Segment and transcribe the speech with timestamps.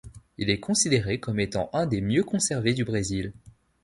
[0.39, 3.33] Il est considéré comme étant un des mieux conservés du Brésil.